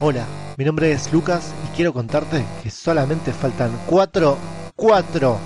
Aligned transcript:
Hola, 0.00 0.26
mi 0.56 0.64
nombre 0.64 0.92
es 0.92 1.12
Lucas 1.12 1.52
y 1.66 1.74
quiero 1.74 1.92
contarte 1.92 2.44
que 2.62 2.70
solamente 2.70 3.32
faltan 3.32 3.72
cuatro, 3.84 4.38
cuatro, 4.76 5.40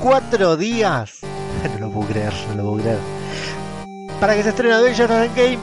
cuatro 0.00 0.56
días. 0.56 1.20
No 1.78 1.88
lo 1.88 1.92
puedo 1.92 2.08
creer, 2.08 2.32
no 2.48 2.54
lo 2.54 2.62
puedo 2.70 2.82
creer. 2.82 2.98
Para 4.18 4.34
que 4.34 4.42
se 4.42 4.48
estrene 4.48 4.72
Avengers 4.72 5.10
Endgame. 5.10 5.58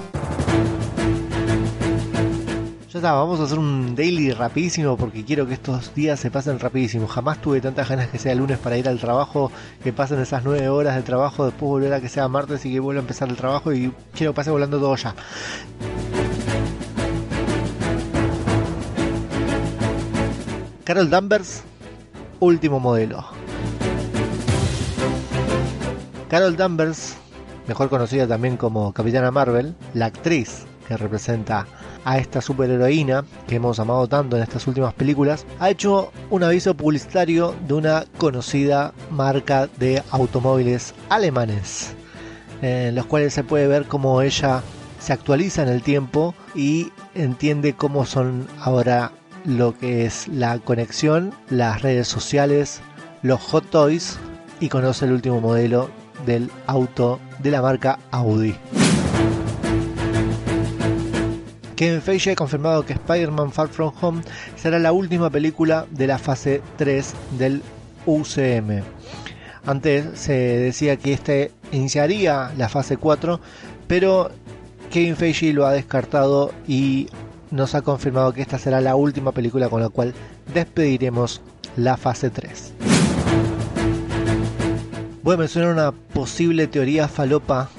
Ya 2.92 3.00
está, 3.00 3.14
vamos 3.14 3.40
a 3.40 3.44
hacer 3.46 3.58
un 3.58 3.96
daily 3.96 4.32
rapidísimo 4.34 4.96
porque 4.98 5.26
quiero 5.26 5.48
que 5.48 5.56
estos 5.56 5.96
días 5.96 6.20
se 6.20 6.30
pasen 6.30 6.60
rapidísimo. 6.60 7.08
Jamás 7.08 7.42
tuve 7.42 7.60
tantas 7.60 7.90
ganas 7.90 8.10
que 8.10 8.20
sea 8.20 8.36
lunes 8.36 8.60
para 8.60 8.78
ir 8.78 8.88
al 8.88 9.00
trabajo, 9.00 9.52
que 9.84 9.92
pasen 9.94 10.20
esas 10.20 10.44
nueve 10.44 10.70
horas 10.70 10.96
de 10.96 11.02
trabajo, 11.02 11.46
después 11.46 11.70
volver 11.70 11.94
a 11.94 12.02
que 12.02 12.10
sea 12.10 12.28
martes 12.28 12.68
y 12.68 12.72
que 12.72 12.80
vuelva 12.80 13.00
a 13.00 13.02
empezar 13.02 13.30
el 13.30 13.36
trabajo 13.36 13.74
y 13.74 13.92
quiero 14.14 14.34
que 14.34 14.36
pase 14.36 14.52
volando 14.52 14.80
todo 14.80 14.96
ya. 14.96 15.16
Carol 20.86 21.10
Danvers, 21.10 21.64
último 22.40 22.80
modelo. 22.80 23.26
Carol 26.30 26.56
Danvers, 26.56 27.16
mejor 27.68 27.90
conocida 27.90 28.28
también 28.28 28.56
como 28.56 28.94
Capitana 28.94 29.32
Marvel, 29.32 29.74
la 29.96 30.06
actriz 30.06 30.68
que 30.88 30.96
representa 30.96 31.66
a 32.04 32.20
esta 32.20 32.40
superheroína 32.40 33.26
que 33.48 33.56
hemos 33.56 33.80
amado 33.80 34.08
tanto 34.08 34.38
en 34.38 34.44
estas 34.44 34.68
últimas 34.68 34.94
películas, 34.94 35.48
ha 35.60 35.72
hecho 35.72 36.12
un 36.30 36.44
aviso 36.44 36.76
publicitario 36.76 37.56
de 37.68 37.74
una 37.74 38.06
conocida 38.20 38.94
marca 39.10 39.68
de 39.80 40.04
automóviles 40.12 40.94
alemanes, 41.10 41.96
en 42.62 42.94
los 42.94 43.08
cuales 43.08 43.34
se 43.34 43.44
puede 43.44 43.66
ver 43.66 43.86
cómo 43.88 44.22
ella 44.22 44.62
se 45.00 45.14
actualiza 45.14 45.64
en 45.64 45.70
el 45.70 45.82
tiempo 45.82 46.36
y 46.54 46.92
entiende 47.16 47.74
cómo 47.74 48.06
son 48.06 48.48
ahora 48.60 49.12
lo 49.46 49.78
que 49.78 50.06
es 50.06 50.28
la 50.28 50.58
conexión, 50.60 51.34
las 51.50 51.82
redes 51.82 52.08
sociales, 52.08 52.82
los 53.22 53.40
hot 53.42 53.70
toys 53.70 54.18
y 54.60 54.70
conoce 54.70 55.06
el 55.06 55.14
último 55.14 55.42
modelo 55.42 55.90
del 56.26 56.50
auto 56.68 57.20
de 57.40 57.52
la 57.52 57.62
marca 57.62 58.00
Audi. 58.12 58.56
Kevin 61.76 62.02
Feige 62.02 62.32
ha 62.32 62.36
confirmado 62.36 62.86
que 62.86 62.94
Spider-Man 62.94 63.52
Far 63.52 63.68
From 63.68 63.94
Home 64.02 64.22
será 64.56 64.80
la 64.80 64.94
última 64.94 65.30
película 65.30 65.86
de 65.92 66.08
la 66.08 66.18
fase 66.18 66.62
3 66.78 67.14
del 67.38 67.62
UCM. 68.06 68.82
Antes 69.66 70.18
se 70.18 70.34
decía 70.34 70.96
que 70.96 71.14
este 71.14 71.52
iniciaría 71.72 72.52
la 72.58 72.70
fase 72.70 72.98
4, 72.98 73.42
pero 73.88 74.32
Kevin 74.90 75.18
Feige 75.18 75.52
lo 75.52 75.66
ha 75.66 75.74
descartado 75.74 76.54
y 76.68 77.10
nos 77.56 77.74
ha 77.74 77.82
confirmado 77.82 78.34
que 78.34 78.42
esta 78.42 78.60
será 78.60 78.82
la 78.82 78.96
última 78.96 79.32
película 79.32 79.70
con 79.70 79.82
la 79.82 79.90
cual 79.90 80.14
despediremos 80.54 81.42
la 81.78 81.98
fase 81.98 82.30
3. 82.30 82.74
Voy 85.24 85.36
a 85.36 85.38
mencionar 85.38 85.72
una 85.72 85.92
posible 85.92 86.68
teoría 86.68 87.08
falopa 87.08 87.70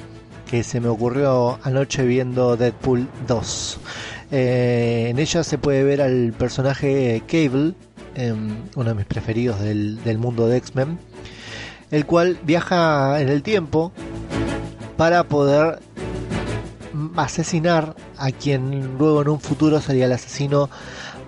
que 0.50 0.62
se 0.62 0.80
me 0.80 0.88
ocurrió 0.88 1.58
anoche 1.62 2.04
viendo 2.04 2.56
Deadpool 2.56 3.06
2. 3.28 3.78
Eh, 4.32 5.06
en 5.10 5.18
ella 5.18 5.44
se 5.44 5.58
puede 5.58 5.84
ver 5.84 6.00
al 6.00 6.32
personaje 6.32 7.22
Cable, 7.26 7.74
em, 8.14 8.56
uno 8.74 8.88
de 8.88 8.94
mis 8.94 9.06
preferidos 9.06 9.60
del, 9.60 10.02
del 10.02 10.18
mundo 10.18 10.48
de 10.48 10.56
X-Men, 10.56 10.98
el 11.90 12.06
cual 12.06 12.38
viaja 12.42 13.20
en 13.20 13.28
el 13.28 13.42
tiempo 13.42 13.92
para 14.96 15.24
poder 15.24 15.80
asesinar 17.16 17.94
a 18.18 18.30
quien 18.30 18.96
luego 18.98 19.22
en 19.22 19.28
un 19.28 19.40
futuro 19.40 19.80
sería 19.80 20.06
el 20.06 20.12
asesino 20.12 20.70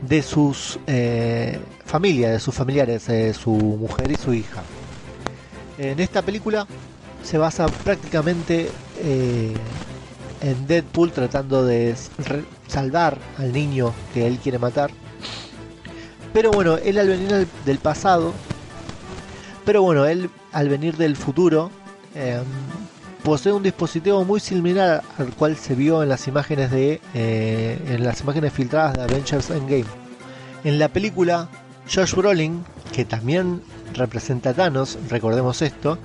de 0.02 0.22
sus 0.22 0.78
eh, 0.86 1.58
familias, 1.84 2.32
de 2.32 2.40
sus 2.40 2.54
familiares, 2.54 3.08
eh, 3.08 3.34
su 3.34 3.50
mujer 3.50 4.10
y 4.10 4.16
su 4.16 4.32
hija. 4.32 4.62
En 5.78 6.00
esta 6.00 6.22
película 6.22 6.66
se 7.22 7.38
basa 7.38 7.66
prácticamente 7.66 8.70
eh, 9.00 9.54
en 10.40 10.66
Deadpool 10.66 11.12
tratando 11.12 11.64
de 11.64 11.94
salvar 12.66 13.18
al 13.38 13.52
niño 13.52 13.92
que 14.14 14.26
él 14.26 14.38
quiere 14.38 14.58
matar. 14.58 14.90
Pero 16.32 16.50
bueno, 16.50 16.76
él 16.76 16.98
al 16.98 17.08
venir 17.08 17.48
del 17.64 17.78
pasado, 17.78 18.32
pero 19.64 19.82
bueno, 19.82 20.06
él 20.06 20.30
al 20.52 20.68
venir 20.68 20.96
del 20.96 21.16
futuro, 21.16 21.70
posee 23.28 23.52
un 23.52 23.62
dispositivo 23.62 24.24
muy 24.24 24.40
similar 24.40 25.02
al 25.18 25.34
cual 25.34 25.54
se 25.54 25.74
vio 25.74 26.02
en 26.02 26.08
las 26.08 26.26
imágenes 26.28 26.70
de 26.70 26.98
eh, 27.12 27.78
en 27.88 28.02
las 28.02 28.22
imágenes 28.22 28.54
filtradas 28.54 28.94
de 28.94 29.02
Avengers 29.02 29.50
Endgame. 29.50 29.84
En 30.64 30.78
la 30.78 30.88
película, 30.88 31.46
Josh 31.92 32.14
Brolin, 32.14 32.64
que 32.90 33.04
también 33.04 33.60
representa 33.92 34.50
a 34.50 34.54
Thanos, 34.54 34.98
recordemos 35.10 35.60
esto, 35.60 35.98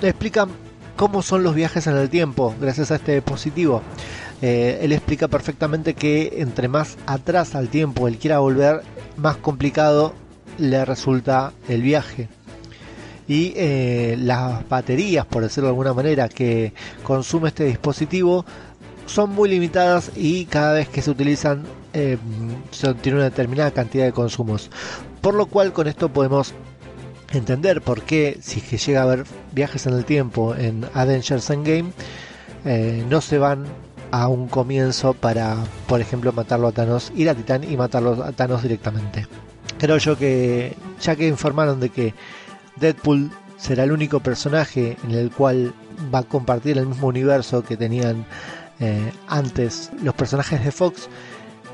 explica 0.00 0.48
cómo 0.96 1.20
son 1.20 1.42
los 1.42 1.54
viajes 1.54 1.86
en 1.86 1.96
el 1.96 2.08
tiempo 2.08 2.54
gracias 2.58 2.90
a 2.90 2.94
este 2.96 3.16
dispositivo. 3.16 3.82
Eh, 4.40 4.78
él 4.80 4.92
explica 4.92 5.28
perfectamente 5.28 5.92
que 5.92 6.36
entre 6.38 6.68
más 6.68 6.96
atrás 7.06 7.54
al 7.54 7.68
tiempo 7.68 8.08
él 8.08 8.16
quiera 8.16 8.38
volver, 8.38 8.80
más 9.18 9.36
complicado 9.36 10.14
le 10.56 10.86
resulta 10.86 11.52
el 11.68 11.82
viaje 11.82 12.28
y 13.30 13.52
eh, 13.54 14.16
las 14.18 14.68
baterías, 14.68 15.24
por 15.24 15.44
decirlo 15.44 15.68
de 15.68 15.70
alguna 15.70 15.94
manera, 15.94 16.28
que 16.28 16.72
consume 17.04 17.46
este 17.46 17.62
dispositivo 17.62 18.44
son 19.06 19.30
muy 19.30 19.48
limitadas 19.48 20.10
y 20.16 20.46
cada 20.46 20.72
vez 20.72 20.88
que 20.88 21.00
se 21.00 21.12
utilizan 21.12 21.62
eh, 21.92 22.18
tiene 23.00 23.18
una 23.18 23.28
determinada 23.30 23.70
cantidad 23.70 24.04
de 24.04 24.10
consumos. 24.10 24.68
Por 25.20 25.34
lo 25.34 25.46
cual 25.46 25.72
con 25.72 25.86
esto 25.86 26.08
podemos 26.08 26.54
entender 27.32 27.82
por 27.82 28.02
qué 28.02 28.36
si 28.42 28.60
que 28.60 28.78
llega 28.78 28.98
a 28.98 29.04
haber 29.04 29.24
viajes 29.52 29.86
en 29.86 29.94
el 29.94 30.04
tiempo 30.04 30.56
en 30.56 30.84
Avengers 30.92 31.50
Endgame 31.50 31.92
eh, 32.64 33.04
no 33.08 33.20
se 33.20 33.38
van 33.38 33.64
a 34.10 34.26
un 34.26 34.48
comienzo 34.48 35.14
para, 35.14 35.56
por 35.86 36.00
ejemplo, 36.00 36.32
matarlo 36.32 36.66
a 36.66 36.72
Thanos, 36.72 37.12
ir 37.14 37.30
a 37.30 37.36
Titán 37.36 37.62
y 37.62 37.76
matarlo 37.76 38.24
a 38.24 38.32
Thanos 38.32 38.64
directamente. 38.64 39.28
Creo 39.78 39.98
yo 39.98 40.18
que 40.18 40.74
ya 41.00 41.14
que 41.14 41.28
informaron 41.28 41.78
de 41.78 41.90
que 41.90 42.12
Deadpool 42.80 43.30
será 43.56 43.84
el 43.84 43.92
único 43.92 44.20
personaje 44.20 44.96
en 45.04 45.12
el 45.12 45.30
cual 45.30 45.74
va 46.12 46.20
a 46.20 46.22
compartir 46.22 46.78
el 46.78 46.86
mismo 46.86 47.08
universo 47.08 47.62
que 47.62 47.76
tenían 47.76 48.24
eh, 48.80 49.12
antes 49.28 49.90
los 50.02 50.14
personajes 50.14 50.64
de 50.64 50.72
Fox, 50.72 51.08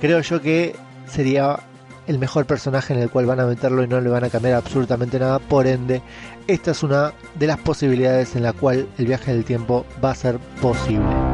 creo 0.00 0.21
yo 0.21 0.41
que 0.43 0.75
sería 1.06 1.61
el 2.09 2.19
mejor 2.19 2.47
personaje 2.47 2.93
en 2.95 3.00
el 3.00 3.11
cual 3.11 3.27
van 3.27 3.41
a 3.41 3.47
meterlo 3.47 3.83
y 3.83 3.89
no 3.89 4.00
le 4.00 4.09
van 4.09 4.25
a 4.25 4.31
cambiar 4.31 4.55
absolutamente 4.55 5.19
nada. 5.19 5.39
Por 5.39 5.66
ende, 5.66 6.03
esta 6.47 6.72
es 6.72 6.83
una 6.83 7.12
de 7.34 7.47
las 7.47 7.59
posibilidades 7.59 8.37
en 8.37 8.43
la 8.43 8.53
cual 8.53 8.89
el 8.99 9.06
viaje 9.06 9.33
del 9.33 9.45
tiempo 9.45 9.84
va 10.05 10.11
a 10.11 10.15
ser 10.15 10.39
posible. 10.61 11.26